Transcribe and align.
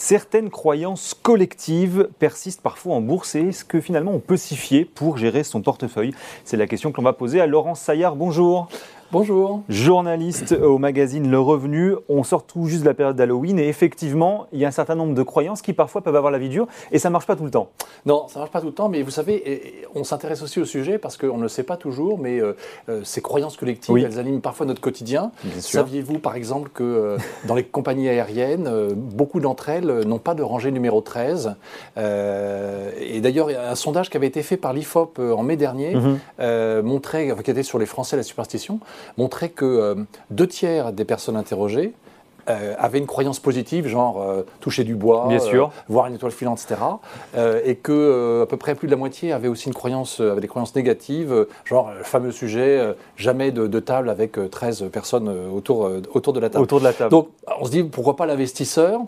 Certaines 0.00 0.48
croyances 0.48 1.12
collectives 1.12 2.08
persistent 2.20 2.62
parfois 2.62 2.94
en 2.94 3.00
bourse 3.00 3.34
et 3.34 3.48
est-ce 3.48 3.64
que 3.64 3.80
finalement 3.80 4.12
on 4.12 4.20
peut 4.20 4.36
s'y 4.36 4.54
fier 4.54 4.84
pour 4.84 5.18
gérer 5.18 5.42
son 5.42 5.60
portefeuille? 5.60 6.14
C'est 6.44 6.56
la 6.56 6.68
question 6.68 6.92
que 6.92 6.98
l'on 6.98 7.02
va 7.02 7.12
poser 7.12 7.40
à 7.40 7.48
Laurence 7.48 7.80
Saillard. 7.80 8.14
Bonjour. 8.14 8.68
Bonjour. 9.10 9.62
Journaliste 9.70 10.52
au 10.52 10.76
magazine 10.76 11.30
Le 11.30 11.40
Revenu. 11.40 11.94
On 12.10 12.24
sort 12.24 12.44
tout 12.44 12.66
juste 12.66 12.82
de 12.82 12.86
la 12.86 12.92
période 12.92 13.16
d'Halloween 13.16 13.58
et 13.58 13.66
effectivement, 13.66 14.46
il 14.52 14.58
y 14.58 14.66
a 14.66 14.68
un 14.68 14.70
certain 14.70 14.96
nombre 14.96 15.14
de 15.14 15.22
croyances 15.22 15.62
qui 15.62 15.72
parfois 15.72 16.02
peuvent 16.02 16.14
avoir 16.14 16.30
la 16.30 16.36
vie 16.36 16.50
dure 16.50 16.66
et 16.92 16.98
ça 16.98 17.08
ne 17.08 17.14
marche 17.14 17.24
pas 17.24 17.34
tout 17.34 17.44
le 17.44 17.50
temps. 17.50 17.70
Non, 18.04 18.28
ça 18.28 18.34
ne 18.34 18.40
marche 18.40 18.52
pas 18.52 18.60
tout 18.60 18.66
le 18.66 18.74
temps, 18.74 18.90
mais 18.90 19.00
vous 19.00 19.10
savez, 19.10 19.86
on 19.94 20.04
s'intéresse 20.04 20.42
aussi 20.42 20.60
au 20.60 20.66
sujet 20.66 20.98
parce 20.98 21.16
qu'on 21.16 21.38
ne 21.38 21.42
le 21.42 21.48
sait 21.48 21.62
pas 21.62 21.78
toujours, 21.78 22.18
mais 22.18 22.38
euh, 22.38 22.54
euh, 22.90 23.00
ces 23.02 23.22
croyances 23.22 23.56
collectives, 23.56 23.96
elles 23.96 24.18
animent 24.18 24.42
parfois 24.42 24.66
notre 24.66 24.82
quotidien. 24.82 25.32
Saviez-vous 25.58 26.18
par 26.18 26.36
exemple 26.36 26.68
que 26.68 26.82
euh, 26.82 27.16
dans 27.46 27.54
les 27.54 27.64
compagnies 27.64 28.10
aériennes, 28.10 28.70
beaucoup 28.94 29.40
d'entre 29.40 29.70
elles 29.70 30.02
n'ont 30.06 30.18
pas 30.18 30.34
de 30.34 30.42
rangée 30.42 30.70
numéro 30.70 31.00
13 31.00 31.56
Et 31.96 33.20
d'ailleurs, 33.22 33.48
un 33.48 33.74
sondage 33.74 34.10
qui 34.10 34.18
avait 34.18 34.26
été 34.26 34.42
fait 34.42 34.58
par 34.58 34.74
l'IFOP 34.74 35.18
en 35.18 35.42
mai 35.42 35.56
dernier 35.56 35.94
mhm. 35.94 36.82
montrait, 36.82 37.34
qui 37.42 37.50
était 37.50 37.62
sur 37.62 37.78
les 37.78 37.86
Français 37.86 38.18
la 38.18 38.22
superstition, 38.22 38.80
montrait 39.16 39.50
que 39.50 39.64
euh, 39.64 39.94
deux 40.30 40.46
tiers 40.46 40.92
des 40.92 41.04
personnes 41.04 41.36
interrogées 41.36 41.92
euh, 42.48 42.74
avaient 42.78 42.98
une 42.98 43.06
croyance 43.06 43.40
positive, 43.40 43.86
genre 43.88 44.22
euh, 44.22 44.42
toucher 44.60 44.82
du 44.84 44.94
bois, 44.94 45.28
voir 45.88 46.06
une 46.06 46.14
étoile 46.14 46.32
filante, 46.32 46.62
etc. 46.62 46.80
et 47.64 47.76
que 47.76 48.42
à 48.42 48.46
peu 48.46 48.56
près 48.56 48.74
plus 48.74 48.86
de 48.86 48.92
la 48.92 48.96
moitié 48.96 49.32
avaient 49.32 49.48
aussi 49.48 49.68
une 49.68 49.74
croyance, 49.74 50.20
avait 50.20 50.40
des 50.40 50.48
croyances 50.48 50.74
négatives, 50.74 51.46
genre 51.64 51.92
le 51.96 52.04
fameux 52.04 52.32
sujet 52.32 52.94
jamais 53.16 53.50
de, 53.50 53.80
table 53.80 54.08
avec 54.08 54.38
13 54.50 54.84
personnes 54.90 55.28
autour, 55.28 55.90
autour 56.14 56.32
de 56.32 56.40
la 56.40 56.48
table. 56.48 56.64
Autour 56.64 56.78
de 56.78 56.84
la 56.84 56.92
table. 56.92 57.10
Donc 57.10 57.28
on 57.60 57.66
se 57.66 57.70
dit 57.70 57.82
pourquoi 57.82 58.16
pas 58.16 58.24
l'investisseur 58.24 59.00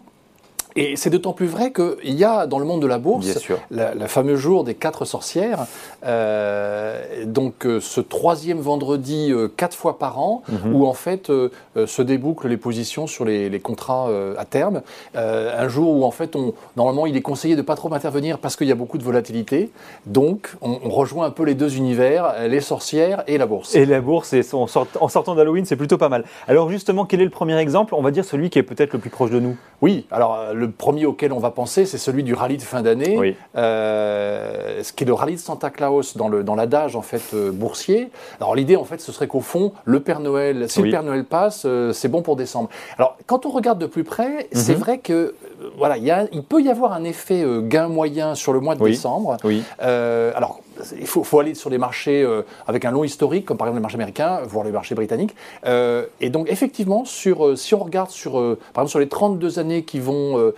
et 0.80 0.96
c'est 0.96 1.10
d'autant 1.10 1.34
plus 1.34 1.46
vrai 1.46 1.72
qu'il 1.72 2.14
y 2.14 2.24
a 2.24 2.46
dans 2.46 2.58
le 2.58 2.64
monde 2.64 2.80
de 2.80 2.86
la 2.86 2.98
bourse 2.98 3.38
le 3.70 4.06
fameux 4.06 4.36
jour 4.36 4.64
des 4.64 4.74
quatre 4.74 5.04
sorcières, 5.04 5.66
euh, 6.06 7.24
donc 7.26 7.66
euh, 7.66 7.80
ce 7.80 8.00
troisième 8.00 8.60
vendredi 8.60 9.30
euh, 9.30 9.48
quatre 9.54 9.76
fois 9.76 9.98
par 9.98 10.18
an, 10.18 10.42
mhm. 10.48 10.74
où 10.74 10.86
en 10.86 10.94
fait 10.94 11.30
se 11.76 12.02
débouclent 12.02 12.48
les 12.48 12.56
positions 12.56 13.06
sur 13.06 13.24
les, 13.24 13.60
contrats 13.60 14.08
à 14.38 14.44
terme. 14.46 14.80
un 15.14 15.68
jour 15.68 15.96
où 15.96 16.04
en 16.04 16.10
fait, 16.10 16.34
on, 16.34 16.54
normalement, 16.76 17.04
il 17.04 17.16
est 17.16 17.20
conseillé 17.20 17.56
de 17.56 17.62
pas 17.62 17.76
trop 17.76 17.92
intervenir 17.92 18.38
parce 18.38 18.56
qu'il 18.56 18.68
y 18.68 18.72
a 18.72 18.74
beaucoup 18.74 18.96
de 18.96 19.02
volatilité. 19.02 19.70
Donc, 20.06 20.54
on, 20.62 20.88
rejoint 20.88 21.26
un 21.26 21.30
peu 21.30 21.44
les 21.44 21.54
deux 21.54 21.76
univers, 21.76 22.34
les 22.48 22.60
sorcières 22.60 23.22
et 23.26 23.36
la 23.36 23.46
bourse. 23.46 23.74
Et 23.74 23.84
la 23.84 24.00
bourse, 24.00 24.32
et 24.32 24.42
en, 24.52 24.66
sortant 24.66 25.34
d'Halloween, 25.34 25.66
c'est 25.66 25.76
plutôt 25.76 25.98
pas 25.98 26.08
mal. 26.08 26.24
Alors 26.48 26.70
justement, 26.70 27.04
quel 27.04 27.20
est 27.20 27.24
le 27.24 27.30
premier 27.30 27.58
exemple? 27.58 27.94
On 27.94 28.02
va 28.02 28.10
dire 28.10 28.24
celui 28.24 28.48
qui 28.48 28.58
est 28.58 28.62
peut-être 28.62 28.94
le 28.94 28.98
plus 28.98 29.10
proche 29.10 29.30
de 29.30 29.40
nous. 29.40 29.56
Oui, 29.82 30.06
alors 30.10 30.54
le 30.54 30.69
premier 30.72 31.06
auquel 31.06 31.32
on 31.32 31.38
va 31.38 31.50
penser, 31.50 31.86
c'est 31.86 31.98
celui 31.98 32.22
du 32.22 32.34
rallye 32.34 32.56
de 32.56 32.62
fin 32.62 32.82
d'année, 32.82 33.36
euh, 33.56 34.82
ce 34.82 34.92
qui 34.92 35.04
est 35.04 35.06
le 35.06 35.12
rallye 35.12 35.36
de 35.36 35.40
Santa 35.40 35.70
Claus 35.70 36.16
dans, 36.16 36.28
le, 36.28 36.42
dans 36.42 36.54
l'adage 36.54 36.96
en 36.96 37.02
fait 37.02 37.22
euh, 37.34 37.50
boursier. 37.50 38.10
Alors 38.40 38.54
l'idée 38.54 38.76
en 38.76 38.84
fait, 38.84 39.00
ce 39.00 39.12
serait 39.12 39.26
qu'au 39.26 39.40
fond, 39.40 39.72
le 39.84 40.00
Père 40.00 40.20
Noël, 40.20 40.68
si 40.68 40.82
le 40.82 40.90
Père 40.90 41.02
Noël 41.02 41.24
passe, 41.24 41.62
euh, 41.66 41.92
c'est 41.92 42.08
bon 42.08 42.22
pour 42.22 42.36
décembre. 42.36 42.68
Alors 42.98 43.16
quand 43.26 43.46
on 43.46 43.50
regarde 43.50 43.78
de 43.78 43.86
plus 43.86 44.04
près, 44.04 44.48
c'est 44.52 44.74
mhm. 44.74 44.80
vrai 44.80 44.98
que 44.98 45.34
voilà, 45.76 45.98
y 45.98 46.10
a, 46.10 46.26
il 46.32 46.42
peut 46.42 46.62
y 46.62 46.70
avoir 46.70 46.92
un 46.92 47.04
effet 47.04 47.44
gain 47.64 47.88
moyen 47.88 48.34
sur 48.34 48.52
le 48.52 48.60
mois 48.60 48.74
de 48.74 48.84
décembre. 48.84 49.36
Oui. 49.44 49.62
alors 49.78 50.60
il 50.98 51.06
faut, 51.06 51.38
aller 51.38 51.54
sur 51.54 51.70
les 51.70 51.78
marchés 51.78 52.22
euh, 52.22 52.42
avec 52.66 52.84
un 52.84 52.90
long 52.90 53.04
historique, 53.04 53.44
comme 53.44 53.56
par 53.56 53.66
exemple 53.66 53.78
les 53.78 53.82
marchés 53.82 53.96
américains, 53.96 54.40
voire 54.46 54.64
les 54.64 54.72
marchés 54.72 54.94
britanniques. 54.94 55.34
Euh, 55.66 56.06
et 56.20 56.30
donc, 56.30 56.50
effectivement, 56.50 57.04
sur, 57.04 57.46
euh, 57.46 57.56
si 57.56 57.74
on 57.74 57.80
regarde 57.80 58.10
sur, 58.10 58.32
par 58.32 58.82
exemple 58.82 58.90
sur 58.90 58.98
les 58.98 59.08
32 59.08 59.58
années 59.58 59.84
qui, 59.84 60.00
vont, 60.00 60.52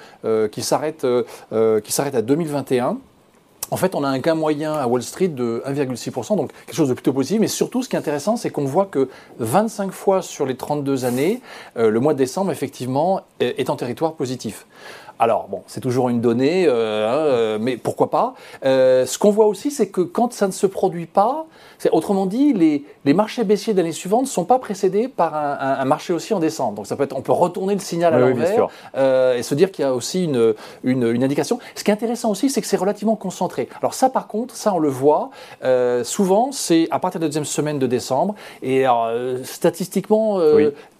qui 0.50 0.62
s'arrêtent 0.62 1.04
à 1.04 2.22
2021, 2.22 2.98
en 3.70 3.76
fait, 3.76 3.94
on 3.94 4.04
a 4.04 4.08
un 4.08 4.18
gain 4.18 4.34
moyen 4.34 4.74
à 4.74 4.86
Wall 4.86 5.02
Street 5.02 5.28
de 5.28 5.62
1,6%, 5.66 6.36
donc 6.36 6.52
quelque 6.66 6.76
chose 6.76 6.90
de 6.90 6.94
plutôt 6.94 7.14
positif. 7.14 7.40
Mais 7.40 7.48
surtout, 7.48 7.82
ce 7.82 7.88
qui 7.88 7.96
est 7.96 7.98
intéressant, 7.98 8.36
c'est 8.36 8.50
qu'on 8.50 8.66
voit 8.66 8.84
que 8.84 9.08
25 9.38 9.92
fois 9.92 10.20
sur 10.20 10.44
les 10.44 10.56
32 10.56 11.06
années, 11.06 11.40
le 11.76 11.98
mois 11.98 12.12
de 12.12 12.18
décembre, 12.18 12.52
effectivement, 12.52 13.22
est 13.40 13.70
en 13.70 13.76
territoire 13.76 14.12
positif. 14.12 14.66
Alors, 15.22 15.46
bon, 15.48 15.62
c'est 15.68 15.80
toujours 15.80 16.08
une 16.08 16.20
donnée, 16.20 16.66
euh, 16.66 17.08
hein, 17.08 17.16
euh, 17.16 17.58
mais 17.60 17.76
pourquoi 17.76 18.10
pas 18.10 18.34
euh, 18.64 19.06
Ce 19.06 19.20
qu'on 19.20 19.30
voit 19.30 19.46
aussi, 19.46 19.70
c'est 19.70 19.86
que 19.86 20.00
quand 20.00 20.32
ça 20.32 20.48
ne 20.48 20.52
se 20.52 20.66
produit 20.66 21.06
pas, 21.06 21.46
autrement 21.92 22.26
dit, 22.26 22.52
les, 22.52 23.14
marchés 23.14 23.44
baissiers 23.44 23.72
d'année 23.72 23.92
suivante 23.92 24.22
ne 24.22 24.26
sont 24.26 24.44
pas 24.44 24.58
précédés 24.58 25.06
par 25.06 25.36
un, 25.36 25.84
marché 25.84 26.12
aussi 26.12 26.34
en 26.34 26.40
descente. 26.40 26.74
Donc, 26.74 26.88
ça 26.88 26.96
peut 26.96 27.04
être, 27.04 27.16
on 27.16 27.22
peut 27.22 27.30
retourner 27.30 27.74
le 27.74 27.80
signal 27.80 28.14
à 28.14 28.18
l'envers 28.18 28.66
et 29.36 29.42
se 29.44 29.54
dire 29.54 29.70
qu'il 29.70 29.84
y 29.84 29.86
a 29.86 29.94
aussi 29.94 30.24
une, 30.24 30.54
une, 30.82 31.22
indication. 31.22 31.60
Ce 31.76 31.84
qui 31.84 31.92
est 31.92 31.94
intéressant 31.94 32.30
aussi, 32.30 32.50
c'est 32.50 32.60
que 32.60 32.66
c'est 32.66 32.76
relativement 32.76 33.16
concentré. 33.16 33.68
Alors, 33.80 33.94
ça, 33.94 34.10
par 34.10 34.26
contre, 34.26 34.56
ça, 34.56 34.74
on 34.74 34.78
le 34.80 34.88
voit, 34.88 35.30
souvent, 36.02 36.50
c'est 36.50 36.88
à 36.90 36.98
partir 36.98 37.20
de 37.20 37.24
la 37.26 37.28
deuxième 37.28 37.44
semaine 37.44 37.78
de 37.78 37.86
décembre. 37.86 38.34
Et 38.62 38.84
statistiquement, 39.44 40.40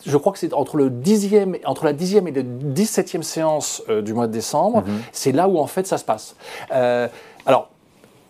je 0.05 0.17
crois 0.17 0.33
que 0.33 0.39
c'est 0.39 0.53
entre, 0.53 0.77
le 0.77 0.91
dixième, 0.91 1.57
entre 1.65 1.85
la 1.85 1.93
dixième 1.93 2.27
et 2.27 2.33
la 2.33 2.43
dix-septième 2.43 3.23
séance 3.23 3.83
du 4.03 4.12
mois 4.15 4.27
de 4.27 4.33
décembre, 4.33 4.83
mhm. 4.87 5.03
c'est 5.13 5.33
là 5.33 5.49
où 5.49 5.59
en 5.59 5.67
fait 5.67 5.87
ça 5.87 5.99
se 5.99 6.05
passe. 6.05 6.37
Euh, 6.73 7.09
alors, 7.47 7.69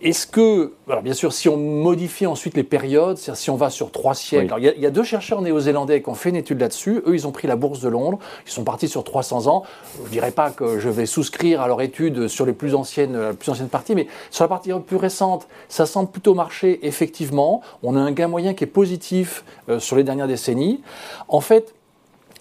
est-ce 0.03 0.27
que, 0.27 0.73
alors 0.89 1.03
bien 1.03 1.15
sûr, 1.15 1.33
si 1.33 1.49
on 1.49 1.57
modifie 1.57 2.27
ensuite 2.27 2.57
les 2.57 2.65
périodes, 2.65 3.19
c'est-à-dire 3.19 3.41
si 3.41 3.51
on 3.51 3.57
va 3.57 3.71
sur 3.71 3.93
trois 3.93 4.15
siècles, 4.15 4.53
il, 4.59 4.81
y 4.83 4.87
a, 4.87 4.91
deux 4.91 5.05
chercheurs 5.05 5.41
néo-zélandais 5.43 6.03
qui 6.03 6.09
ont 6.09 6.15
fait 6.15 6.31
une 6.31 6.37
étude 6.37 6.59
là-dessus. 6.61 7.03
Eux, 7.07 7.15
ils 7.15 7.29
ont 7.29 7.31
pris 7.31 7.47
la 7.47 7.55
bourse 7.55 7.81
de 7.81 7.89
Londres, 7.89 8.19
ils 8.45 8.51
sont 8.51 8.65
partis 8.65 8.89
sur 8.89 9.05
300 9.05 9.47
ans. 9.47 9.63
Je 10.01 10.09
ne 10.09 10.09
dirais 10.09 10.33
pas 10.33 10.51
que 10.51 10.81
je 10.81 10.89
vais 10.89 11.07
souscrire 11.07 11.61
à 11.61 11.69
leur 11.69 11.81
étude 11.83 12.27
sur 12.27 12.45
les 12.45 12.53
plus 12.53 12.75
anciennes, 12.75 13.17
la 13.17 13.33
plus 13.33 13.49
ancienne 13.49 13.69
partie, 13.69 13.95
mais 13.95 14.09
sur 14.33 14.43
la 14.43 14.49
partie 14.49 14.73
plus 14.85 14.97
récente, 14.97 15.47
ça 15.69 15.87
semble 15.87 16.11
plutôt 16.11 16.35
marcher 16.35 16.85
effectivement. 16.85 17.63
On 17.85 17.95
a 17.95 18.01
un 18.01 18.11
gain 18.11 18.27
moyen 18.27 18.55
qui 18.55 18.65
est 18.65 18.67
positif 18.67 19.45
euh, 19.69 19.79
sur 19.79 19.95
les 19.95 20.03
dernières 20.03 20.27
décennies. 20.27 20.83
En 21.29 21.41
fait, 21.41 21.75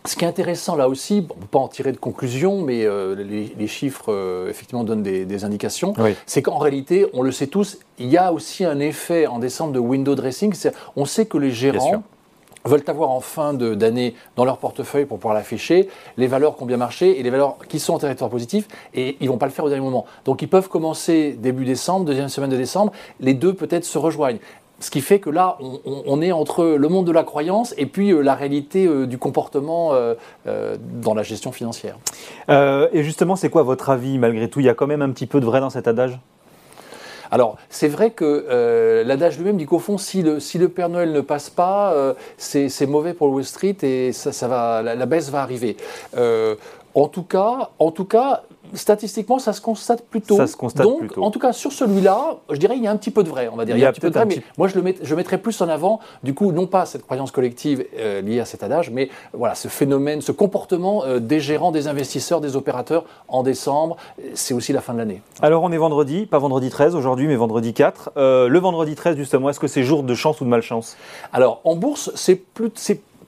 ce 0.05 0.15
qui 0.15 0.25
est 0.25 0.27
intéressant 0.27 0.75
là 0.75 0.89
aussi, 0.89 1.25
on 1.29 1.35
ne 1.35 1.41
peut 1.41 1.47
pas 1.47 1.59
en 1.59 1.67
tirer 1.67 1.91
de 1.91 1.97
conclusion, 1.97 2.61
mais 2.61 2.85
euh, 2.85 3.15
les, 3.15 3.67
chiffres 3.67 4.11
euh, 4.11 4.49
effectivement 4.49 4.83
donnent 4.83 5.03
des, 5.03 5.43
indications, 5.43 5.93
c'est 6.25 6.41
qu'en 6.41 6.57
réalité, 6.57 7.05
on 7.13 7.21
le 7.21 7.31
sait 7.31 7.47
tous, 7.47 7.77
il 7.99 8.07
y 8.07 8.17
a 8.17 8.33
aussi 8.33 8.65
un 8.65 8.79
effet 8.79 9.27
en 9.27 9.39
décembre 9.39 9.73
de 9.73 9.79
window 9.79 10.15
dressing. 10.15 10.53
On 10.95 11.05
sait 11.05 11.25
que 11.25 11.37
les 11.37 11.51
gérants 11.51 12.03
veulent 12.65 12.83
avoir 12.87 13.09
en 13.09 13.21
fin 13.21 13.53
d'année 13.53 14.15
dans 14.35 14.45
leur 14.45 14.57
portefeuille 14.57 15.05
pour 15.05 15.17
pouvoir 15.17 15.33
l'afficher 15.33 15.89
les 16.17 16.27
valeurs 16.27 16.57
qui 16.57 16.63
ont 16.63 16.65
bien 16.65 16.77
marché 16.77 17.19
et 17.19 17.23
les 17.23 17.29
valeurs 17.29 17.57
qui 17.67 17.79
sont 17.79 17.93
en 17.93 17.99
territoire 17.99 18.29
positif 18.29 18.67
et 18.93 19.17
ils 19.19 19.29
vont 19.29 19.37
pas 19.37 19.47
le 19.47 19.51
faire 19.51 19.65
au 19.65 19.69
dernier 19.69 19.83
moment. 19.83 20.05
Donc 20.25 20.41
ils 20.41 20.49
peuvent 20.49 20.69
commencer 20.69 21.35
début 21.39 21.65
décembre, 21.65 22.05
deuxième 22.05 22.29
semaine 22.29 22.49
de 22.49 22.57
décembre, 22.57 22.91
les 23.19 23.33
deux 23.33 23.53
peut-être 23.53 23.85
se 23.85 23.97
rejoignent. 23.97 24.39
Ce 24.81 24.89
qui 24.89 25.01
fait 25.01 25.19
que 25.19 25.29
là, 25.29 25.57
on, 25.85 26.21
est 26.23 26.31
entre 26.31 26.65
le 26.65 26.87
monde 26.89 27.05
de 27.05 27.11
la 27.11 27.23
croyance 27.23 27.75
et 27.77 27.85
puis 27.85 28.11
euh, 28.11 28.21
la 28.21 28.33
réalité 28.33 28.87
euh, 28.87 29.05
du 29.05 29.19
comportement 29.19 29.91
euh, 29.93 30.15
dans 31.01 31.13
la 31.13 31.21
gestion 31.21 31.51
financière. 31.51 31.97
et 32.49 33.03
justement, 33.03 33.35
c'est 33.35 33.49
quoi 33.49 33.61
votre 33.61 33.91
avis 33.91 34.17
malgré 34.17 34.49
tout? 34.49 34.59
Il 34.59 34.65
y 34.65 34.69
a 34.69 34.73
quand 34.73 34.87
même 34.87 35.03
un 35.03 35.11
petit 35.11 35.27
peu 35.27 35.39
de 35.39 35.45
vrai 35.45 35.59
dans 35.59 35.69
cet 35.69 35.87
adage? 35.87 36.19
Alors, 37.33 37.55
c'est 37.69 37.87
vrai 37.87 38.09
que 38.11 39.03
l'adage 39.05 39.37
lui-même 39.37 39.55
dit 39.55 39.65
qu'au 39.65 39.79
fond, 39.79 39.97
si 39.97 40.21
le, 40.21 40.41
si 40.41 40.57
le 40.57 40.67
Père 40.67 40.89
Noël 40.89 41.13
ne 41.13 41.21
passe 41.21 41.49
pas, 41.49 41.95
c'est 42.37 42.85
mauvais 42.87 43.13
pour 43.13 43.29
Wall 43.29 43.45
Street 43.45 43.77
et 43.83 44.11
ça, 44.11 44.47
va, 44.49 44.81
la, 44.81 45.05
baisse 45.05 45.29
va 45.29 45.41
arriver. 45.41 45.77
En 46.95 47.07
tout 47.07 47.23
cas, 47.23 47.69
en 47.79 47.91
tout 47.91 48.05
cas, 48.05 48.43
statistiquement, 48.73 49.39
ça 49.39 49.53
se 49.53 49.61
constate 49.61 50.03
plutôt. 50.03 50.37
Ça 50.37 50.47
se 50.47 50.55
constate 50.55 50.83
Donc, 50.83 51.17
en 51.17 51.31
tout 51.31 51.39
cas, 51.39 51.53
sur 51.53 51.71
celui-là, 51.71 52.37
je 52.49 52.57
dirais 52.57 52.75
il 52.77 52.83
y 52.83 52.87
a 52.87 52.91
un 52.91 52.97
petit 52.97 53.11
peu 53.11 53.23
de 53.23 53.29
vrai, 53.29 53.49
on 53.51 53.55
va 53.55 53.65
dire. 53.65 53.75
Il 53.75 53.81
y 53.81 53.85
a, 53.85 53.89
un 53.89 53.91
petit 53.91 54.01
peu 54.01 54.09
de 54.09 54.13
vrai, 54.13 54.25
mais 54.25 54.41
moi, 54.57 54.67
je, 54.67 54.79
le 54.79 54.93
je 55.01 55.15
mettrais 55.15 55.37
plus 55.37 55.59
en 55.61 55.69
avant, 55.69 55.99
du 56.23 56.33
coup, 56.33 56.51
non 56.51 56.67
pas 56.67 56.85
cette 56.85 57.03
croyance 57.03 57.31
collective 57.31 57.85
euh, 57.97 58.21
liée 58.21 58.39
à 58.39 58.45
cet 58.45 58.63
adage, 58.63 58.89
mais 58.89 59.09
voilà, 59.33 59.55
ce 59.55 59.67
phénomène, 59.67 60.21
ce 60.21 60.31
comportement 60.31 61.03
euh, 61.05 61.19
des 61.19 61.39
gérants, 61.39 61.71
des 61.71 61.87
investisseurs, 61.87 62.41
des 62.41 62.55
opérateurs 62.55 63.05
en 63.27 63.43
décembre. 63.43 63.97
C'est 64.33 64.53
aussi 64.53 64.73
la 64.73 64.81
fin 64.81 64.93
de 64.93 64.99
l'année. 64.99 65.21
Alors, 65.41 65.63
on 65.63 65.71
est 65.71 65.77
vendredi, 65.77 66.25
pas 66.25 66.39
vendredi 66.39 66.69
13 66.69 66.95
aujourd'hui, 66.95 67.27
mais 67.27 67.35
vendredi 67.35 67.73
4. 67.73 68.11
Euh, 68.17 68.47
le 68.47 68.59
vendredi 68.59 68.95
13, 68.95 69.17
justement, 69.17 69.49
est-ce 69.49 69.59
que 69.59 69.67
c'est 69.67 69.83
jour 69.83 70.03
de 70.03 70.15
chance 70.15 70.41
ou 70.41 70.45
de 70.45 70.49
malchance? 70.49 70.97
Alors, 71.33 71.61
en 71.63 71.75
bourse, 71.75 72.11
c'est 72.15 72.35
plus 72.35 72.71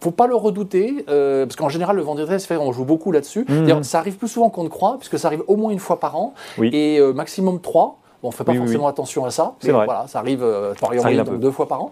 faut 0.03 0.11
pas 0.11 0.27
le 0.27 0.35
redouter, 0.35 1.05
euh, 1.09 1.45
parce 1.45 1.55
qu'en 1.55 1.69
général, 1.69 1.95
le 1.95 2.01
vendredi 2.01 2.27
13, 2.27 2.47
on 2.59 2.71
joue 2.71 2.85
beaucoup 2.85 3.11
là-dessus. 3.11 3.45
Mmh. 3.47 3.83
Ça 3.83 3.99
arrive 3.99 4.17
plus 4.17 4.27
souvent 4.27 4.49
qu'on 4.49 4.63
ne 4.63 4.69
croit, 4.69 4.97
puisque 4.99 5.17
ça 5.17 5.27
arrive 5.27 5.43
au 5.47 5.55
moins 5.55 5.71
une 5.71 5.79
fois 5.79 5.99
par 5.99 6.15
an, 6.15 6.33
et 6.61 6.99
euh, 6.99 7.13
maximum 7.13 7.59
trois. 7.61 7.99
Bon, 8.21 8.29
on 8.29 8.31
ne 8.31 8.35
fait 8.35 8.45
pas 8.45 8.53
forcément 8.53 8.87
attention 8.87 9.25
à 9.25 9.31
ça, 9.31 9.55
mais 9.63 9.71
voilà, 9.71 10.05
ça 10.07 10.19
arrive, 10.19 10.43
euh, 10.43 10.73
par 10.79 10.91
deux 11.37 11.51
fois 11.51 11.67
par 11.67 11.81
an. 11.81 11.91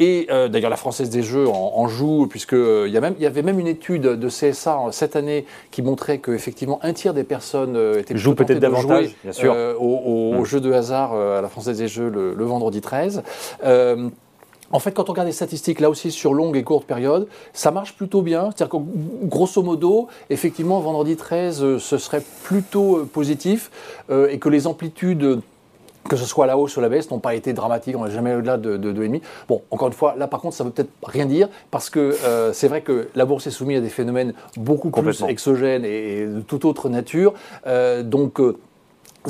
et 0.00 0.26
d'ailleurs, 0.50 0.70
la 0.70 0.76
Française 0.76 1.10
des 1.10 1.22
Jeux 1.22 1.46
en, 1.48 1.86
joue, 1.88 2.26
puisqu'il 2.26 2.88
y, 2.88 3.22
y 3.22 3.26
avait 3.26 3.42
même 3.42 3.58
une 3.58 3.66
étude 3.66 4.02
de 4.02 4.28
CSA 4.28 4.78
cette 4.90 5.16
année 5.16 5.46
qui 5.70 5.82
montrait 5.82 6.18
qu'effectivement 6.18 6.78
un 6.82 6.92
tiers 6.92 7.14
des 7.14 7.24
personnes 7.24 7.76
étaient 7.98 8.16
jouent 8.16 8.34
peut-être 8.34 8.58
davantage, 8.58 9.14
bien 9.22 9.32
sûr, 9.32 9.54
au, 9.78 10.34
mmh. 10.34 10.44
jeu 10.44 10.60
de 10.60 10.72
hasard 10.72 11.14
à 11.14 11.40
la 11.40 11.48
Française 11.48 11.78
des 11.78 11.88
Jeux 11.88 12.08
le, 12.08 12.34
le 12.34 12.44
vendredi 12.44 12.80
13. 12.80 13.22
En 14.72 14.78
fait, 14.78 14.92
quand 14.92 15.08
on 15.08 15.12
regarde 15.12 15.28
les 15.28 15.34
statistiques, 15.34 15.80
là 15.80 15.90
aussi 15.90 16.10
sur 16.10 16.32
longue 16.32 16.56
et 16.56 16.64
courte 16.64 16.86
période, 16.86 17.28
ça 17.52 17.70
marche 17.70 17.94
plutôt 17.94 18.22
bien. 18.22 18.50
C'est-à-dire 18.50 18.78
que 18.78 19.26
grosso 19.26 19.62
modo, 19.62 20.08
effectivement, 20.30 20.80
vendredi 20.80 21.16
13, 21.16 21.62
euh, 21.62 21.78
ce 21.78 21.98
serait 21.98 22.22
plutôt 22.42 22.96
euh, 22.96 23.04
positif 23.04 23.70
euh, 24.10 24.28
et 24.30 24.38
que 24.38 24.48
les 24.48 24.66
amplitudes 24.66 25.40
que 26.08 26.16
ce 26.16 26.24
soit 26.24 26.46
la 26.46 26.58
hausse 26.58 26.76
ou 26.76 26.80
la 26.80 26.88
baisse, 26.88 27.12
n'ont 27.12 27.20
pas 27.20 27.36
été 27.36 27.52
dramatiques, 27.52 27.96
on 27.96 28.04
n'est 28.04 28.10
jamais 28.10 28.34
au-delà 28.34 28.58
de, 28.58 28.76
de 28.76 28.92
2,5. 28.92 29.22
Bon, 29.48 29.62
encore 29.70 29.86
une 29.86 29.94
fois, 29.94 30.16
là 30.18 30.26
par 30.26 30.40
contre, 30.40 30.56
ça 30.56 30.64
ne 30.64 30.68
veut 30.68 30.74
peut-être 30.74 30.90
rien 31.04 31.26
dire, 31.26 31.48
parce 31.70 31.90
que 31.90 32.16
c'est 32.52 32.66
vrai 32.66 32.80
que 32.80 33.08
la 33.14 33.24
bourse 33.24 33.46
est 33.46 33.52
soumise 33.52 33.78
à 33.78 33.80
des 33.80 33.88
phénomènes 33.88 34.34
beaucoup 34.56 34.90
plus 34.90 35.22
exogènes 35.28 35.84
et, 35.84 36.26
de 36.26 36.40
toute 36.40 36.64
autre 36.64 36.88
nature. 36.88 37.34
donc, 38.02 38.40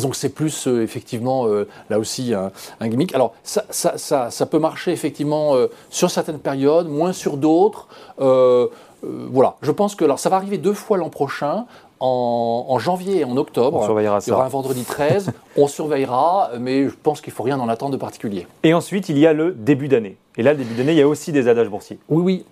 donc 0.00 0.16
c'est 0.16 0.30
plus 0.30 0.66
euh, 0.66 0.82
effectivement 0.82 1.46
euh, 1.46 1.68
là 1.90 1.98
aussi 1.98 2.32
un, 2.34 2.88
gimmick. 2.88 3.14
Alors 3.14 3.34
ça, 3.42 3.64
ça, 3.70 3.98
ça, 3.98 4.30
ça 4.30 4.46
peut 4.46 4.58
marcher 4.58 4.92
effectivement 4.92 5.54
euh, 5.54 5.68
sur 5.90 6.10
certaines 6.10 6.38
périodes, 6.38 6.88
moins 6.88 7.12
sur 7.12 7.36
d'autres. 7.36 7.88
voilà, 8.18 9.56
je 9.62 9.70
pense 9.70 9.94
que 9.94 10.04
alors 10.04 10.18
ça 10.18 10.30
va 10.30 10.36
arriver 10.36 10.58
deux 10.58 10.74
fois 10.74 10.96
l'an 10.98 11.10
prochain. 11.10 11.66
En, 12.04 12.80
janvier 12.80 13.20
et 13.20 13.24
en 13.24 13.36
octobre, 13.36 13.78
on 13.78 13.84
surveillera 13.84 14.18
il 14.26 14.30
y 14.30 14.32
aura 14.32 14.46
un 14.46 14.48
vendredi 14.48 14.82
13, 14.82 15.30
on 15.56 15.68
surveillera, 15.68 16.50
mais 16.58 16.88
je 16.88 16.94
pense 17.00 17.20
qu'il 17.20 17.30
ne 17.32 17.36
faut 17.36 17.44
rien 17.44 17.60
en 17.60 17.68
attendre 17.68 17.92
de 17.92 17.96
particulier. 17.96 18.48
Et 18.64 18.74
ensuite, 18.74 19.08
il 19.08 19.16
y 19.18 19.24
a 19.24 19.32
le 19.32 19.52
début 19.52 19.86
d'année. 19.86 20.16
Et 20.36 20.42
là, 20.42 20.50
le 20.50 20.58
début 20.58 20.74
d'année, 20.74 20.94
il 20.94 20.98
y 20.98 21.02
a 21.02 21.06
aussi 21.06 21.30
des 21.30 21.46
adages 21.46 21.68
boursiers. 21.68 22.00
Oui, 22.08 22.22
oui. 22.24 22.44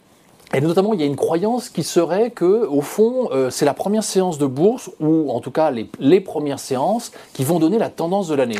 Et 0.52 0.60
notamment, 0.60 0.94
il 0.94 1.00
y 1.00 1.04
a 1.04 1.06
une 1.06 1.16
croyance 1.16 1.68
qui 1.68 1.84
serait 1.84 2.30
que, 2.30 2.66
au 2.66 2.80
fond, 2.80 3.28
euh, 3.30 3.50
c'est 3.50 3.64
la 3.64 3.74
première 3.74 4.02
séance 4.02 4.36
de 4.36 4.46
bourse, 4.46 4.90
ou 4.98 5.30
en 5.30 5.40
tout 5.40 5.52
cas 5.52 5.70
les, 5.70 5.88
les 6.00 6.20
premières 6.20 6.58
séances, 6.58 7.12
qui 7.34 7.44
vont 7.44 7.60
donner 7.60 7.78
la 7.78 7.88
tendance 7.88 8.26
de 8.26 8.34
l'année. 8.34 8.58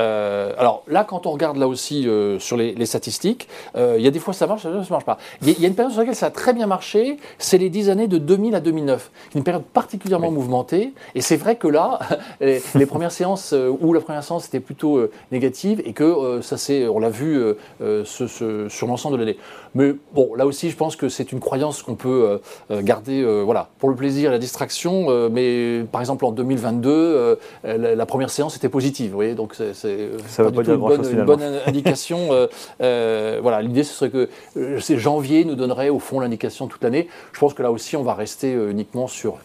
Euh, 0.00 0.52
alors 0.58 0.82
là, 0.88 1.04
quand 1.04 1.26
on 1.26 1.30
regarde 1.30 1.56
là 1.56 1.68
aussi 1.68 2.08
euh, 2.08 2.38
sur 2.38 2.56
les, 2.56 2.74
les 2.74 2.86
statistiques, 2.86 3.48
euh, 3.76 3.96
il 3.98 4.04
y 4.04 4.08
a 4.08 4.10
des 4.10 4.18
fois 4.18 4.34
ça 4.34 4.46
marche, 4.46 4.62
ça 4.62 4.70
ne 4.70 4.82
marche 4.90 5.04
pas. 5.04 5.18
Il 5.42 5.58
y, 5.60 5.64
a 5.64 5.68
une 5.68 5.74
période 5.74 5.92
sur 5.92 6.00
laquelle 6.00 6.14
ça 6.14 6.26
a 6.26 6.30
très 6.30 6.52
bien 6.52 6.66
marché, 6.66 7.18
c'est 7.38 7.58
les 7.58 7.70
10 7.70 7.90
années 7.90 8.08
de 8.08 8.18
2000 8.18 8.54
à 8.54 8.60
2009. 8.60 9.10
Une 9.34 9.44
période 9.44 9.64
particulièrement 9.64 10.30
mouvementée. 10.30 10.92
Et 11.14 11.20
c'est 11.20 11.36
vrai 11.36 11.56
que 11.56 11.68
là, 11.68 11.98
les, 12.40 12.86
premières 12.86 13.12
séances 13.12 13.54
où 13.80 13.92
la 13.92 14.00
première 14.00 14.22
séance 14.22 14.46
était 14.46 14.60
plutôt 14.60 15.00
négative 15.32 15.82
et 15.84 15.92
que 15.92 16.40
ça 16.42 16.56
c'est, 16.56 16.86
on 16.88 16.98
l'a 16.98 17.10
vu 17.10 17.40
ce, 17.80 18.04
ce, 18.04 18.68
sur 18.68 18.86
l'ensemble 18.86 19.16
de 19.16 19.24
l'année. 19.24 19.38
Mais 19.74 19.94
bon, 20.14 20.34
là 20.34 20.46
aussi, 20.46 20.70
je 20.70 20.76
pense 20.76 20.96
que 20.96 21.08
c'est 21.08 21.32
une 21.32 21.40
croyance 21.40 21.82
qu'on 21.82 21.96
peut 21.96 22.40
garder, 22.70 23.24
voilà, 23.44 23.68
pour 23.78 23.88
le 23.88 23.96
plaisir 23.96 24.30
et 24.30 24.32
la 24.32 24.38
distraction. 24.38 25.28
mais 25.30 25.84
par 25.90 26.00
exemple, 26.00 26.24
en 26.24 26.32
2022, 26.32 27.38
la, 27.64 27.94
la, 27.94 28.06
première 28.06 28.30
séance 28.30 28.56
était 28.56 28.68
positive. 28.68 29.10
Vous 29.10 29.16
voyez, 29.16 29.34
donc 29.34 29.54
c'est 29.54 29.85
ça 30.28 30.42
va 30.42 30.50
pas 30.50 30.62
dire 30.62 30.74
une, 30.74 30.80
bonne, 30.80 31.10
une 31.10 31.24
bonne 31.24 31.42
indication. 31.66 32.32
Euh, 32.32 32.46
euh, 32.80 33.38
voilà, 33.42 33.62
l'idée 33.62 33.84
ce 33.84 33.94
serait 33.94 34.10
que 34.10 34.28
euh, 34.56 34.80
c'est 34.80 34.98
janvier 34.98 35.44
nous 35.44 35.54
donnerait 35.54 35.88
au 35.88 35.98
fond 35.98 36.20
l'indication 36.20 36.66
toute 36.66 36.82
l'année. 36.82 37.08
Je 37.32 37.38
pense 37.38 37.54
que 37.54 37.62
là 37.62 37.70
aussi 37.70 37.96
on 37.96 38.02
va 38.02 38.14
rester 38.14 38.52
uniquement 38.52 39.06
sur. 39.06 39.36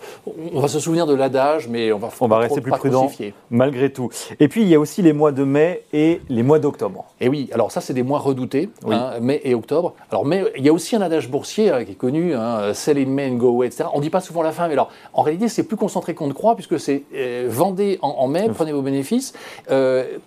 On 0.53 0.59
va 0.59 0.67
se 0.67 0.79
souvenir 0.79 1.05
de 1.05 1.13
l'adage, 1.13 1.67
mais 1.67 1.91
on 1.91 1.97
va. 1.97 2.09
On 2.19 2.27
va 2.27 2.39
rester 2.39 2.61
plus 2.61 2.71
prudent 2.71 3.11
malgré 3.49 3.91
tout. 3.91 4.09
Et 4.39 4.47
puis 4.47 4.61
il 4.61 4.67
y 4.67 4.75
a 4.75 4.79
aussi 4.79 5.01
les 5.01 5.13
mois 5.13 5.31
de 5.31 5.43
mai 5.43 5.83
et 5.93 6.21
les 6.29 6.43
mois 6.43 6.59
d'octobre. 6.59 7.05
Et 7.19 7.27
oui, 7.27 7.49
alors 7.53 7.71
ça 7.71 7.81
c'est 7.81 7.93
des 7.93 8.03
mois 8.03 8.19
redoutés, 8.19 8.69
hein, 8.89 9.13
mai 9.21 9.41
et 9.43 9.55
octobre. 9.55 9.93
Alors 10.09 10.25
mai, 10.25 10.43
il 10.57 10.65
y 10.65 10.69
a 10.69 10.73
aussi 10.73 10.95
un 10.95 11.01
adage 11.01 11.29
boursier 11.29 11.71
qui 11.85 11.93
est 11.93 11.95
connu, 11.95 12.33
hein, 12.33 12.73
sell 12.73 12.97
in 12.97 13.05
May 13.05 13.29
and 13.29 13.35
go 13.35 13.49
away, 13.49 13.67
etc. 13.67 13.85
On 13.93 13.99
dit 13.99 14.09
pas 14.09 14.21
souvent 14.21 14.41
la 14.41 14.51
fin, 14.51 14.67
mais 14.67 14.73
alors 14.73 14.91
en 15.13 15.21
réalité 15.21 15.47
c'est 15.47 15.63
plus 15.63 15.77
concentré 15.77 16.13
qu'on 16.13 16.27
ne 16.27 16.33
croit 16.33 16.55
puisque 16.55 16.79
c'est 16.79 17.03
vendez 17.47 17.99
en, 18.01 18.27
mai, 18.27 18.49
prenez 18.53 18.71
vos 18.71 18.81
bénéfices 18.81 19.33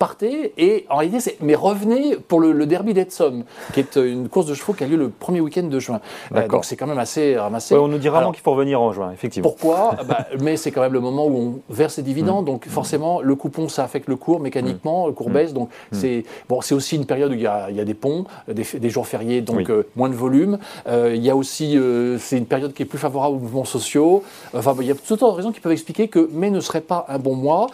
partez 0.04 0.52
et 0.58 0.84
en 0.90 0.96
réalité, 0.96 1.20
c'est 1.20 1.36
mais 1.40 1.54
revenez 1.54 2.16
pour 2.16 2.38
le, 2.40 2.66
derby 2.66 2.92
d'Edsom, 2.92 3.44
qui 3.72 3.80
est 3.80 3.96
euh, 3.96 4.12
une 4.12 4.28
course 4.28 4.46
de 4.46 4.54
chevaux 4.54 4.74
qui 4.74 4.84
a 4.84 4.86
lieu 4.86 4.98
le 4.98 5.08
premier 5.08 5.40
week-end 5.40 5.62
de 5.62 5.78
juin. 5.78 6.00
Euh, 6.34 6.46
donc 6.46 6.66
c'est 6.66 6.76
quand 6.76 6.86
même 6.86 6.98
assez 6.98 7.38
ramassé. 7.38 7.74
on 7.74 7.88
nous 7.88 7.96
dit 7.96 8.10
rarement 8.10 8.32
qu'il 8.32 8.42
faut 8.42 8.52
revenir 8.52 8.82
en 8.82 8.92
juin, 8.92 9.10
effectivement. 9.12 9.48
Pourquoi? 9.48 9.96
Bah, 10.04 10.26
Mais 10.42 10.58
c'est 10.58 10.70
quand 10.70 10.82
même 10.82 10.92
le 10.92 11.00
moment 11.00 11.26
où 11.26 11.36
on 11.38 11.72
verse 11.72 11.96
les 11.96 12.02
dividendes, 12.02 12.44
mm. 12.44 12.52
donc 12.52 12.68
forcément 12.68 13.22
le 13.22 13.34
coupon 13.34 13.70
ça 13.70 13.84
affecte 13.84 14.06
le 14.08 14.16
cours 14.16 14.40
mécaniquement, 14.40 15.04
mm. 15.04 15.08
le 15.08 15.12
cours 15.14 15.30
mm. 15.30 15.32
baisse, 15.32 15.54
donc 15.54 15.70
c'est 15.92 16.24
bon, 16.48 16.60
c'est 16.60 16.74
aussi 16.74 16.96
une 16.96 17.06
période 17.06 17.30
où 17.30 17.34
il 17.34 17.40
y 17.40 17.46
a, 17.46 17.70
il 17.70 17.76
y 17.76 17.80
a 17.80 17.84
des 17.84 17.94
ponts, 17.94 18.26
des, 18.48 18.90
jours 18.90 19.06
fériés, 19.06 19.40
donc 19.40 19.70
euh, 19.70 19.86
moins 19.96 20.10
de 20.10 20.14
volume. 20.14 20.58
il 20.86 21.24
y 21.24 21.30
a 21.30 21.36
aussi 21.36 21.78
c'est 22.18 22.36
une 22.36 22.46
période 22.46 22.74
qui 22.74 22.82
est 22.82 22.86
plus 22.86 22.98
favorable 22.98 23.36
aux 23.36 23.40
mouvements 23.40 23.64
sociaux. 23.64 24.22
Enfin, 24.52 24.74
il 24.80 24.86
y 24.86 24.90
a 24.90 24.94
toutes 24.94 25.06
sortes 25.06 25.22
de 25.22 25.36
raisons 25.36 25.52
qui 25.52 25.60
peuvent 25.60 25.72
expliquer 25.72 26.08
que 26.08 26.28
mai 26.32 26.50
ne 26.50 26.60
serait 26.60 26.82
pas 26.82 27.06
un 27.08 27.18
bon 27.18 27.34
mois. 27.34 27.68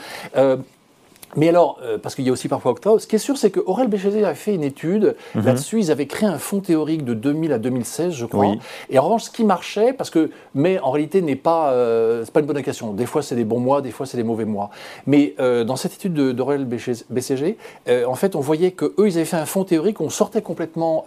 Mais 1.37 1.49
alors, 1.49 1.79
euh, 1.83 1.99
parce 1.99 2.15
qu'il 2.15 2.27
y 2.27 2.29
a 2.29 2.33
aussi 2.33 2.49
parfois 2.49 2.73
octobre, 2.73 3.01
ce 3.01 3.07
qui 3.07 3.17
est 3.17 3.21
sûr, 3.21 3.37
c'est 3.37 3.51
que 3.51 3.61
Aurel 3.61 3.89
Béchézé 3.89 4.25
a 4.25 4.35
fait 4.35 4.55
une 4.55 4.65
étude 4.65 5.15
mhm. 5.35 5.45
là-dessus. 5.45 5.79
Ils 5.79 5.91
avaient 5.91 6.07
créé 6.07 6.29
un 6.29 6.39
fonds 6.39 6.61
théorique 6.61 7.05
de 7.05 7.15
2000 7.15 7.53
à 7.53 7.59
2016, 7.59 8.13
je 8.13 8.27
crois. 8.27 8.55
Et 8.89 8.99
en 8.99 9.03
revanche, 9.05 9.25
ce 9.25 9.31
qui 9.31 9.45
marchait, 9.45 9.93
parce 9.93 10.11
que, 10.11 10.31
mais 10.55 10.81
en 10.81 10.91
réalité, 10.91 11.23
n'est 11.23 11.37
pas, 11.37 11.71
euh, 11.71 12.25
c'est 12.25 12.33
pas 12.33 12.41
une 12.41 12.47
bonne 12.47 12.57
indication. 12.57 12.93
Des 12.93 13.07
fois, 13.07 13.23
c'est 13.23 13.37
des 13.37 13.45
bons 13.45 13.61
mois, 13.61 13.81
des 13.81 13.93
fois, 13.93 14.07
c'est 14.07 14.17
des 14.17 14.25
mauvais 14.25 14.45
mois. 14.45 14.71
Mais 15.07 15.35
euh, 15.39 15.63
dans 15.65 15.77
cette 15.77 15.95
étude 15.95 16.15
d'Aurel 16.15 16.65
BCG, 16.65 17.57
en 18.07 18.15
fait, 18.15 18.35
on 18.35 18.41
voyait 18.41 18.73
que 18.73 18.87
eux, 18.99 19.09
ils 19.09 19.17
avaient 19.17 19.25
fait 19.25 19.37
un 19.37 19.47
fonds 19.47 19.65
théorique. 19.65 20.01
On 20.01 20.11
sortait 20.11 20.43
complètement 20.43 21.05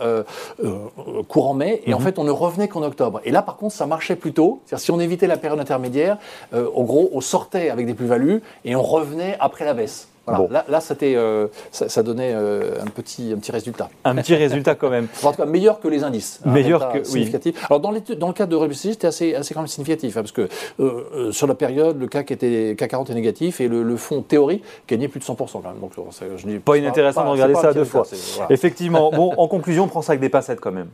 courant 1.28 1.54
mai, 1.54 1.82
et 1.86 1.94
en 1.94 2.00
mhm. 2.00 2.06
fait, 2.06 2.20
on 2.20 2.24
ne 2.24 2.32
revenait 2.32 2.68
qu'en 2.68 2.84
octobre. 2.84 3.20
Et 3.26 3.32
là, 3.32 3.42
par 3.42 3.58
contre, 3.58 3.76
ça 3.76 3.86
marchait 3.86 4.16
plutôt. 4.16 4.62
C'est-à-dire, 4.66 4.84
si 4.84 4.92
on 4.92 5.00
évitait 5.00 5.28
la 5.28 5.38
période 5.38 5.60
intermédiaire, 5.60 6.18
au 6.54 6.84
gros, 6.84 7.10
on 7.14 7.22
sortait 7.22 7.70
avec 7.70 7.86
des 7.86 7.94
plus-values 7.94 8.42
et 8.64 8.76
on 8.76 8.84
revenait 8.84 9.36
après 9.40 9.66
la 9.66 9.74
baisse. 9.74 10.08
Là, 10.28 10.66
là 10.70 10.80
euh, 11.04 11.48
ça, 11.72 12.04
donnait 12.04 12.32
euh, 12.34 12.82
un, 12.82 12.90
petit, 12.90 13.34
un 13.34 13.40
petit 13.40 13.52
résultat. 13.52 13.90
Un 14.06 14.16
petit 14.16 14.36
résultat 14.36 14.76
quand 14.76 14.90
même. 14.90 15.08
en 15.24 15.32
tout 15.32 15.38
cas, 15.38 15.46
meilleur 15.46 15.82
que 15.82 15.90
les 15.90 16.04
indices. 16.04 16.40
Meilleur 16.46 16.94
que, 16.94 17.04
significatif. 17.04 17.66
Alors, 17.70 17.82
dans, 17.82 17.92
dans, 17.92 18.28
le 18.28 18.34
cas 18.34 18.46
de 18.46 18.56
RBC, 18.56 18.94
c'était 18.94 19.08
assez, 19.08 19.36
assez 19.36 19.54
quand 19.54 19.60
même 19.60 19.68
significatif, 19.68 20.16
hein, 20.16 20.22
parce 20.22 20.32
que 20.32 20.48
euh, 20.80 21.32
sur 21.34 21.46
la 21.46 21.56
période, 21.56 22.00
le 22.00 22.08
CAC, 22.08 22.32
était, 22.32 22.76
CAC 22.78 22.92
40 22.92 23.10
est 23.10 23.16
négatif 23.16 23.60
et 23.60 23.68
le, 23.68 23.98
fonds 23.98 24.22
théorique 24.22 24.64
gagnait 24.88 25.08
plus 25.08 25.20
de 25.20 25.26
100% 25.26 25.36
quand 25.36 25.64
même. 25.64 25.80
Donc, 25.82 25.92
je 26.38 26.58
pas 26.60 26.78
inintéressant 26.78 27.26
de 27.26 27.30
regarder 27.30 27.56
ça 27.56 27.74
deux 27.74 27.84
fois. 27.84 28.06
Effectivement. 28.50 29.12
bon, 29.12 29.34
en 29.38 29.48
conclusion, 29.48 29.84
on 29.84 29.88
prend 29.88 30.02
ça 30.02 30.14
avec 30.14 30.22
des 30.22 30.30
pincettes 30.30 30.62
quand 30.62 30.72
même. 30.72 30.88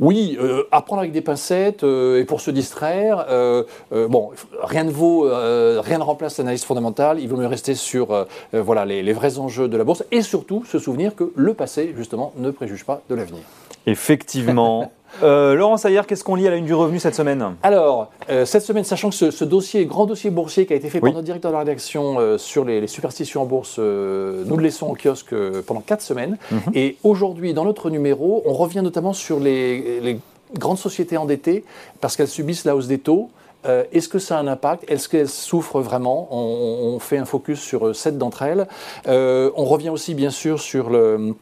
Oui, 0.00 0.36
euh, 0.40 0.64
apprendre 0.70 1.00
avec 1.00 1.12
des 1.12 1.20
pincettes 1.20 1.84
euh, 1.84 2.20
et 2.20 2.24
pour 2.24 2.40
se 2.40 2.50
distraire. 2.50 3.26
Euh, 3.28 3.64
bon, 3.90 4.30
rien 4.62 4.84
ne 4.84 4.90
vaut, 4.90 5.22
rien 5.22 5.98
ne 5.98 6.02
remplace 6.02 6.38
l'analyse 6.38 6.64
fondamentale. 6.64 7.20
Il 7.20 7.28
vaut 7.28 7.36
mieux 7.36 7.46
rester 7.46 7.74
sur 7.74 8.26
voilà 8.52 8.84
les, 8.84 9.12
vrais 9.12 9.38
enjeux 9.38 9.68
de 9.68 9.76
la 9.76 9.84
bourse 9.84 10.04
et 10.10 10.22
surtout 10.22 10.64
se 10.64 10.78
souvenir 10.78 11.14
que 11.14 11.32
le 11.34 11.54
passé 11.54 11.94
justement 11.96 12.32
ne 12.36 12.50
préjuge 12.50 12.84
pas 12.84 13.02
de 13.08 13.14
l'avenir. 13.14 13.42
Effectivement. 13.86 14.92
Euh, 15.22 15.54
Laurent 15.54 15.76
qu'est-ce 15.76 16.24
qu'on 16.24 16.34
lit 16.34 16.46
à 16.46 16.50
la 16.50 16.56
une 16.56 16.64
du 16.64 16.74
revenu 16.74 16.98
cette 16.98 17.14
semaine? 17.14 17.54
Alors, 17.62 18.10
euh, 18.30 18.44
cette 18.44 18.62
semaine, 18.62 18.84
sachant 18.84 19.10
que 19.10 19.30
ce, 19.30 19.44
dossier, 19.44 19.84
grand 19.84 20.06
dossier 20.06 20.30
boursier 20.30 20.66
qui 20.66 20.72
a 20.72 20.76
été 20.76 20.88
fait 20.88 21.00
par 21.00 21.12
notre 21.12 21.24
directeur 21.24 21.50
de 21.50 21.54
la 21.54 21.60
rédaction 21.60 22.18
euh, 22.18 22.38
sur 22.38 22.64
les, 22.64 22.86
superstitions 22.86 23.42
en 23.42 23.44
bourse, 23.44 23.78
nous 23.78 24.56
le 24.56 24.62
laissons 24.62 24.86
au 24.88 24.94
kiosque 24.94 25.34
pendant 25.66 25.80
quatre 25.80 26.02
semaines. 26.02 26.38
Mhm. 26.50 26.60
Et 26.74 26.96
aujourd'hui, 27.04 27.52
dans 27.54 27.64
notre 27.64 27.90
numéro, 27.90 28.42
on 28.46 28.54
revient 28.54 28.82
notamment 28.82 29.12
sur 29.12 29.38
les, 29.38 30.18
grandes 30.54 30.78
sociétés 30.78 31.16
endettées 31.16 31.64
parce 32.00 32.16
qu'elles 32.16 32.28
subissent 32.28 32.64
la 32.66 32.76
hausse 32.76 32.86
des 32.86 32.98
taux. 32.98 33.30
Est-ce 33.64 34.08
que 34.08 34.18
ça 34.18 34.36
a 34.36 34.40
un 34.40 34.48
impact? 34.48 34.84
Est-ce 34.90 35.08
qu'elles 35.08 35.28
souffrent 35.28 35.80
vraiment? 35.80 36.28
On, 36.30 36.94
on, 36.94 36.98
fait 36.98 37.16
un 37.16 37.24
focus 37.24 37.60
sur 37.60 37.94
sept 37.94 38.18
d'entre 38.18 38.42
elles. 38.42 38.66
on 39.06 39.64
revient 39.64 39.90
aussi, 39.90 40.14
bien 40.14 40.30
sûr, 40.30 40.60
sur 40.60 40.90
le 40.90 41.34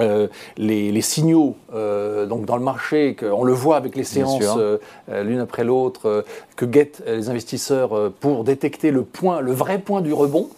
euh, 0.00 0.26
les, 0.56 1.00
signaux 1.00 1.56
euh, 1.72 2.26
donc 2.26 2.46
dans 2.46 2.56
le 2.56 2.62
marché, 2.62 3.16
on 3.22 3.44
le 3.44 3.52
voit 3.52 3.76
avec 3.76 3.94
les 3.94 4.02
séances 4.04 4.42
euh, 4.56 4.78
l'une 5.22 5.38
après 5.38 5.64
l'autre, 5.64 6.24
que 6.56 6.64
guettent 6.64 7.02
les 7.06 7.28
investisseurs 7.28 8.12
pour 8.20 8.44
détecter 8.44 8.90
le 8.90 9.02
point, 9.02 9.40
le 9.40 9.52
vrai 9.52 9.78
point 9.78 10.00
du 10.00 10.12
rebond. 10.12 10.48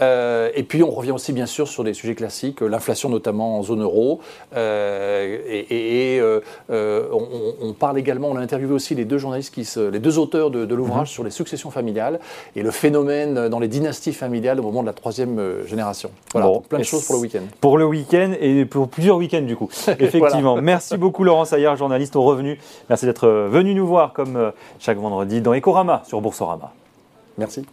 Euh, 0.00 0.50
et 0.54 0.62
puis 0.62 0.82
on 0.82 0.90
revient 0.90 1.10
aussi 1.10 1.32
bien 1.32 1.46
sûr 1.46 1.68
sur 1.68 1.84
des 1.84 1.94
sujets 1.94 2.14
classiques, 2.14 2.62
euh, 2.62 2.66
l'inflation 2.66 3.08
notamment 3.08 3.58
en 3.58 3.62
zone 3.62 3.82
euro. 3.82 4.20
Euh, 4.56 5.38
et, 5.48 6.20
on, 6.70 7.72
parle 7.72 7.98
également, 7.98 8.28
on 8.28 8.36
a 8.36 8.40
interviewé 8.40 8.72
aussi 8.72 8.94
les 8.94 9.04
deux 9.04 9.18
journalistes, 9.18 9.52
qui 9.54 9.68
les 9.92 9.98
deux 9.98 10.18
auteurs 10.18 10.50
de, 10.50 10.74
l'ouvrage 10.74 11.08
mhm. 11.08 11.14
sur 11.14 11.24
les 11.24 11.30
successions 11.30 11.70
familiales 11.70 12.20
et 12.56 12.62
le 12.62 12.70
phénomène 12.70 13.48
dans 13.48 13.58
les 13.58 13.68
dynasties 13.68 14.12
familiales 14.12 14.60
au 14.60 14.62
moment 14.62 14.82
de 14.82 14.86
la 14.86 14.92
troisième 14.92 15.66
génération. 15.66 16.10
Voilà, 16.32 16.50
plein 16.68 16.78
de 16.78 16.84
choses 16.84 17.04
pour 17.04 17.16
le 17.16 17.20
week-end. 17.20 17.42
Pour 17.60 17.78
le 17.78 17.86
week-end 17.86 18.32
et 18.40 18.64
pour 18.64 18.88
plusieurs 18.88 19.16
week-ends 19.16 19.42
du 19.42 19.56
coup. 19.56 19.68
Effectivement. 19.98 20.56
Merci 20.56 20.96
beaucoup 20.96 21.24
Laurent 21.24 21.44
Saillard, 21.44 21.76
journaliste 21.76 22.16
au 22.16 22.22
revenu. 22.22 22.58
Merci 22.88 23.06
d'être 23.06 23.28
venu 23.28 23.74
nous 23.74 23.86
voir 23.86 24.12
comme 24.12 24.52
chaque 24.78 24.98
vendredi 24.98 25.40
dans 25.40 25.54
Ecorama 25.54 26.02
sur 26.06 26.20
Boursorama. 26.20 26.72
Merci. 27.38 27.64